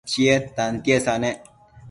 [0.11, 1.39] Chied tantiesa nec